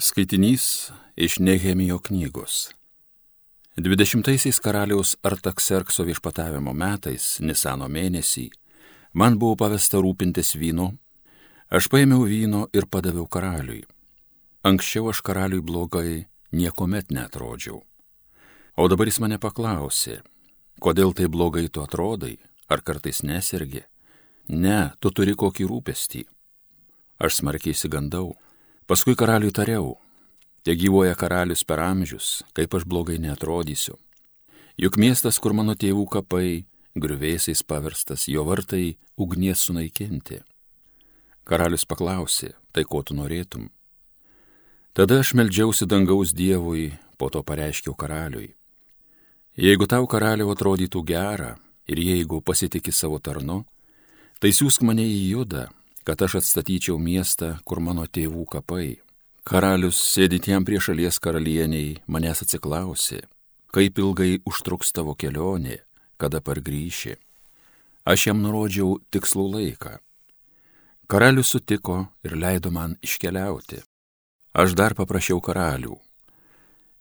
[0.00, 2.70] Skaitinys iš Nehemijo knygos.
[3.76, 8.44] 20-aisiais karaliaus Artakserkso viešpatavimo metais, Nisano mėnesį,
[9.18, 10.86] man buvo pavesta rūpintis vynu,
[11.74, 13.82] aš paėmiau vyno ir padaviau karaliui.
[14.62, 17.82] Anksčiau aš karaliui blogai niekuomet netrodžiau.
[18.78, 20.20] O dabar jis mane paklausė,
[20.78, 22.36] kodėl tai blogai tu atrodai,
[22.70, 23.82] ar kartais nesergi?
[24.46, 26.28] Ne, tu turi kokį rūpestį.
[27.18, 28.36] Aš smarkiai įsigandau
[28.88, 29.98] Paskui karaliui tariau,
[30.64, 33.98] te gyvoja karalius per amžius, kaip aš blogai netrodysiu.
[34.80, 36.64] Juk miestas, kur mano tėvų kapai,
[36.96, 40.40] griuvėsiais paverstas, jo vartai ugnies sunaikinti.
[41.44, 43.68] Karalius paklausė, tai ko tu norėtum?
[44.96, 48.54] Tada aš meldžiausi dangaus Dievui, po to pareiškiau karaliui.
[49.52, 53.66] Jeigu tau karaliau atrodytų gera ir jeigu pasitikė savo tarnu,
[54.40, 55.68] tai siūsk mane į judą
[56.08, 58.96] kad aš atstatyčiau miestą, kur mano tėvų kapai.
[59.44, 63.26] Karalius, sėdint jam prie šalies karalieniai, manęs atsiklausė,
[63.76, 65.82] kaip ilgai užtruks tavo kelionė,
[66.16, 67.12] kada pargrįši.
[68.08, 69.92] Aš jam nurodžiau tikslų laiką.
[71.12, 73.82] Karalius sutiko ir leido man iškeliauti.
[74.56, 75.98] Aš dar paprašiau karalių.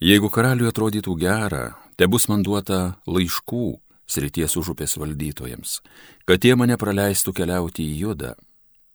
[0.00, 3.68] Jeigu karaliui atrodytų gera, te bus man duota laiškų
[4.08, 5.78] srities užupės valdytojams,
[6.24, 8.34] kad jie mane praleistų keliauti į judą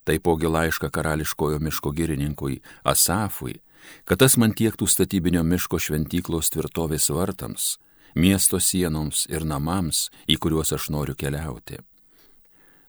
[0.09, 3.59] taipogi laišką karališkojo miško girininkui Asafui,
[4.05, 7.77] kad tas man tiektų statybinio miško šventyklos tvirtovės vartams,
[8.15, 11.79] miesto sienoms ir namams, į kuriuos aš noriu keliauti.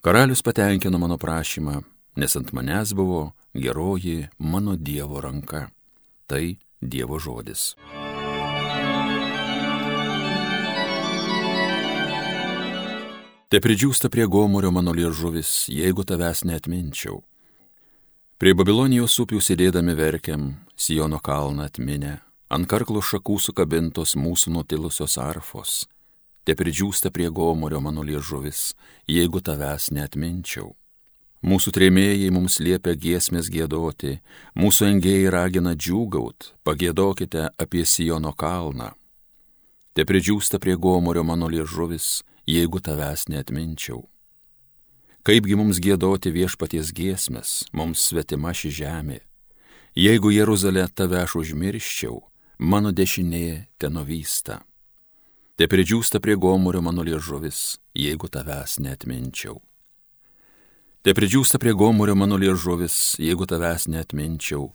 [0.00, 1.82] Karalius patenkino mano prašymą,
[2.16, 5.68] nes ant manęs buvo geroji mano Dievo ranka.
[6.27, 7.74] Tai Dievo žodis.
[13.50, 17.16] Te pridžiūsta prie gomurio mano liežuvis, jeigu tavęs netminčiau.
[18.38, 20.44] Prie Babilonijos upių sėdėdami verkiam,
[20.78, 22.12] Sijono kalną atminę,
[22.46, 25.88] ant karklo šakų sukabintos mūsų nutilusios arfos.
[26.46, 28.76] Te pridžiūsta prie gomurio mano liežuvis,
[29.10, 30.70] jeigu tavęs netminčiau.
[31.42, 34.20] Mūsų trėmėjai mums liepia giesmės gėdoti,
[34.55, 38.92] mūsų engėjai ragina džiūgaut, pagėdokite apie Sijono kalną.
[39.90, 44.05] Te pridžiūsta prie gomurio mano liežuvis, jeigu tavęs netminčiau.
[45.20, 49.18] Kaipgi mums gėdoti viešpaties giesmės, mums svetima ši žemė.
[49.98, 52.20] Jeigu Jeruzalė tave aš užmirščiau,
[52.58, 54.62] mano dešinė tenovysta.
[55.61, 59.58] Te pridžiūsta prie gomurio mano liežuvis, jeigu tavęs netminčiau.
[61.05, 64.70] Te pridžiūsta prie gomurio mano liežuvis, jeigu tavęs netminčiau,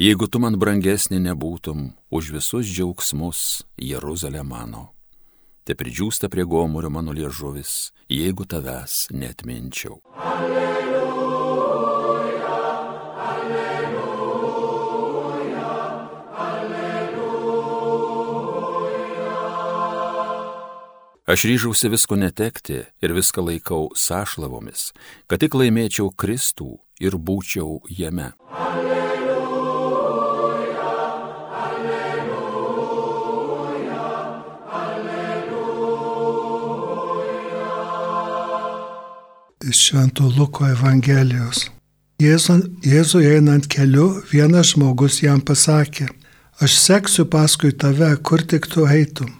[0.00, 4.88] jeigu tu man brangesnė nebūtum už visus džiaugsmus Jeruzalė mano
[5.70, 10.00] te pridžiūsta prie gomurio mano liežuvis, jeigu tavęs netminčiau.
[10.18, 10.90] Alleluja,
[13.30, 14.50] alleluja,
[16.42, 17.30] alleluja.
[21.30, 24.90] Aš ryžausi visko netekti ir viską laikau sąšlavomis,
[25.30, 28.34] kad tik laimėčiau Kristų ir būčiau jame.
[28.50, 28.89] Alleluja.
[39.70, 41.68] Iš Švento Luko Evangelijos.
[42.20, 46.08] Jėzu, Jėzui einant keliu, vienas žmogus jam pasakė,
[46.60, 49.30] aš seksiu paskui tave, kur tik tu eitum.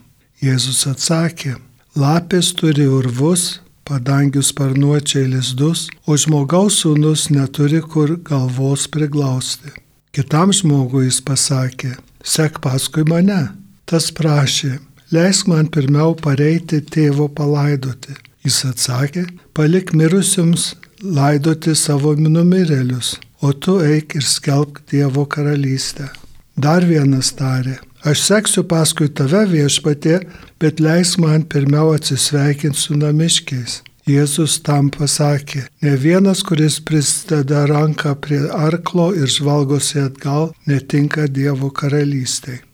[0.41, 1.57] Jėzus atsakė,
[1.99, 9.75] lapės turi urvus, padangių sparnuočiai lizdus, o žmogaus sūnus neturi kur galvos priglausti.
[10.15, 13.43] Kitam žmogui jis pasakė, sek paskui mane.
[13.85, 14.79] Tas prašė,
[15.11, 18.15] leisk man pirmiau pareiti tėvo palaidoti.
[18.45, 20.75] Jis atsakė, palik mirusiems
[21.05, 26.09] laidoti savo numirėlius, o tu eik ir skelbk Dievo karalystę.
[26.57, 30.23] Dar vienas tarė, aš seksiu paskui tave viešpatė,
[30.61, 33.83] bet leis man pirmiau atsisveikinti su namiškiais.
[34.09, 41.71] Jėzus tam pasakė, ne vienas, kuris prisideda ranką prie arklo ir žvalgosi atgal, netinka Dievo
[41.71, 42.65] karalystėje.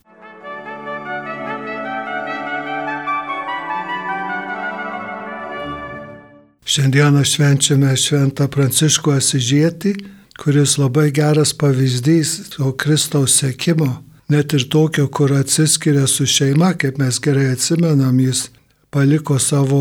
[6.66, 9.92] Šiandieną švenčiame Šventą Pranciškų Asižietį,
[10.34, 13.86] kuris labai geras pavyzdys to Kristaus sekimo,
[14.26, 18.48] net ir tokio, kur atsiskiria su šeima, kaip mes gerai atsimenam, jis
[18.90, 19.78] paliko savo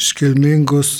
[0.00, 0.94] iškilmingus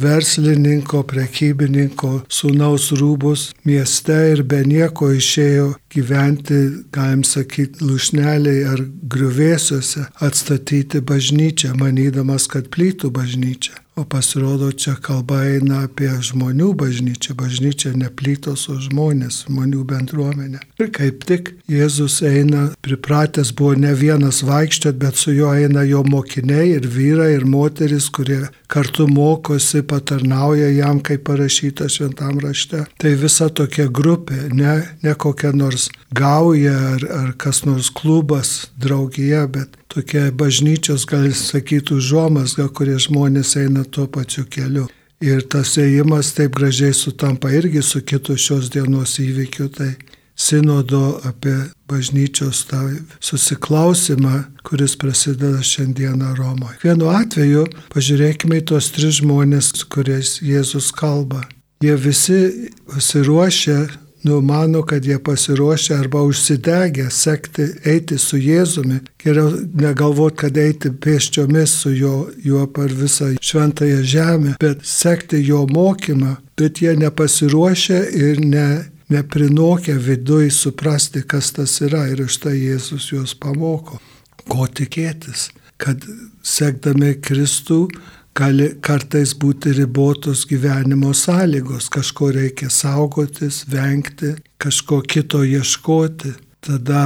[0.00, 6.62] verslininko, prekybininko, sūnaus rūbus mieste ir be nieko išėjo gyventi,
[6.96, 8.82] galim sakyti, lušneliai ar
[9.12, 13.76] griuvėsiuose atstatyti bažnyčią, manydamas, kad plytų bažnyčia.
[14.00, 17.34] O pasirodo, čia kalba eina apie žmonių bažnyčią.
[17.36, 20.60] Bažnyčia ne plytos, o žmonės, žmonių bendruomenė.
[20.80, 26.00] Ir kaip tik Jėzus eina, pripratęs buvo ne vienas vaikščiot, bet su juo eina jo
[26.08, 32.86] mokiniai ir vyrai, ir moteris, kurie kartu mokosi, patarnauja jam, kaip parašyta šventam rašte.
[32.96, 39.44] Tai visa tokia grupė, ne, ne kokia nors gauja ar, ar kas nors klubas, draugija,
[39.52, 44.86] bet tokia bažnyčios, gal sakyti, užuomasga, kurie žmonės eina tuo pačiu keliu.
[45.20, 49.90] Ir tas ėjimas taip gražiai sutampa irgi su kitu šios dienos įvykiu, tai
[50.40, 51.52] sinodo apie
[51.90, 52.80] bažnyčios tą
[53.20, 56.78] susiklausimą, kuris prasideda šiandieną Romoje.
[56.84, 61.42] Vienu atveju pažiūrėkime į tuos tris žmonės, kuriais Jėzus kalba.
[61.84, 62.40] Jie visi
[62.88, 63.78] pasiruošę
[64.24, 69.00] numano, kad jie pasiruošę arba užsidegę sekti, eiti su Jėzumi.
[69.24, 75.66] Geriau negalvot, kad eiti pėsčiomis su juo, juo per visą šventąją žemę, bet sekti jo
[75.70, 78.68] mokymą, bet jie nepasiruošę ir ne,
[79.10, 83.98] neprinokę viduj suprasti, kas tas yra ir iš tai Jėzus juos pamoko.
[84.50, 85.50] Ko tikėtis,
[85.80, 86.04] kad
[86.42, 87.86] sekdami Kristų
[88.40, 96.32] gali kartais būti ribotos gyvenimo sąlygos, kažko reikia saugotis, vengti, kažko kito ieškoti.
[96.64, 97.02] Tada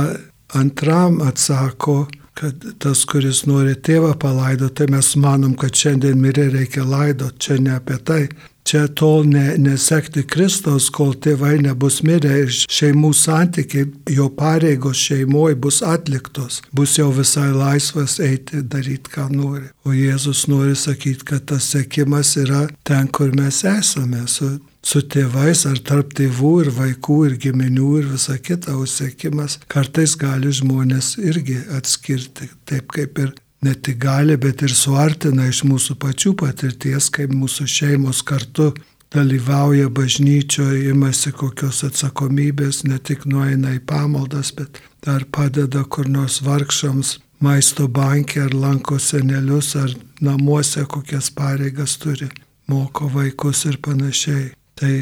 [0.55, 2.05] antram atsako,
[2.35, 7.61] kad tas, kuris nori tėvą palaidoti, tai mes manom, kad šiandien mirė reikia laidoti, čia
[7.63, 8.25] ne apie tai.
[8.65, 15.59] Čia tol ne, nesekti Kristaus, kol tėvai nebus mirę ir šeimų santykiai, jo pareigos šeimoje
[15.67, 19.69] bus atliktos, bus jau visai laisvas eiti, daryti, ką nori.
[19.85, 24.55] O Jėzus nori sakyti, kad tas sekimas yra ten, kur mes esame, su,
[24.85, 30.17] su tėvais ar tarp tėvų ir vaikų ir giminių ir visa kita, o sekimas kartais
[30.21, 33.35] gali žmonės irgi atskirti, taip kaip ir
[33.65, 38.73] ne tik gali, bet ir suartina iš mūsų pačių patirties, kaip mūsų šeimos kartu
[39.15, 46.41] dalyvauja bažnyčioje, imasi kokios atsakomybės, ne tik nueina į pamaldas, bet dar padeda kur nors
[46.45, 52.29] vargšams maisto bankė ar lanko senelius ar namuose kokias pareigas turi,
[52.69, 54.53] moko vaikus ir panašiai.
[54.79, 54.95] Tai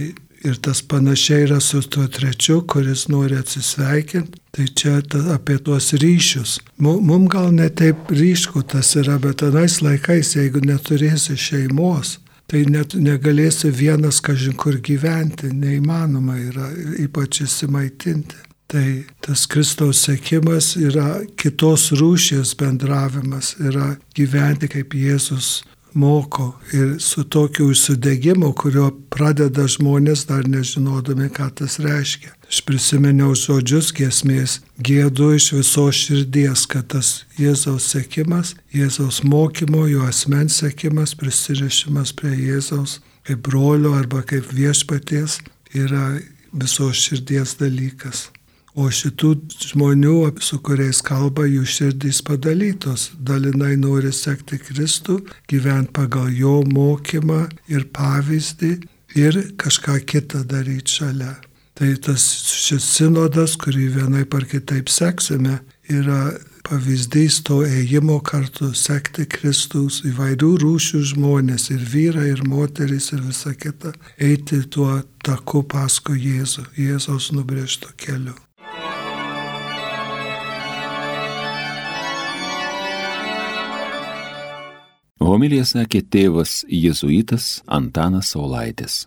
[0.44, 4.40] ir tas panašiai yra su tuo trečiu, kuris nori atsisveikinti.
[4.52, 6.58] Tai čia ta, apie tuos ryšius.
[6.82, 12.18] Mums gal netaip ryšku tas yra, bet anais laikais, jeigu neturėsi šeimos,
[12.50, 16.68] tai net negalėsi vienas kažin kur gyventi, neįmanoma yra
[17.00, 18.48] ypač įsimaitinti.
[18.72, 18.86] Tai
[19.24, 25.62] tas Kristaus sėkimas yra kitos rūšies bendravimas, yra gyventi kaip Jėzus
[25.94, 32.32] moko ir su tokiu užsidegimu, kurio pradeda žmonės dar nežinodami, ką tas reiškia.
[32.48, 40.04] Aš prisiminiau žodžius giesmės, gėdu iš visos širdies, kad tas Jėzaus sekimas, Jėzaus mokymo, jo
[40.08, 45.40] asmens sekimas, prisirišimas prie Jėzaus kaip brolio arba kaip viešpaties
[45.78, 46.18] yra
[46.52, 48.28] visos širdies dalykas.
[48.72, 53.10] O šitų žmonių, su kuriais kalba, jų širdys padalytos.
[53.20, 55.18] Dalinai nori sekti Kristų,
[55.50, 58.72] gyventi pagal jo mokymą ir pavyzdį
[59.20, 61.34] ir kažką kitą daryti šalia.
[61.76, 65.58] Tai tas šis sinodas, kurį vienai par kitaip seksime,
[65.92, 66.32] yra
[66.64, 73.52] pavyzdys to ėjimo kartu sekti Kristus įvairių rūšių žmonės ir vyrai, ir moteris, ir visa
[73.52, 78.36] kita, eiti tuo taku paskui Jėzų, Jėzaus nubrėžto keliu.
[85.32, 89.06] Homilija sakė tėvas jėzuitas Antanas Saulaitis.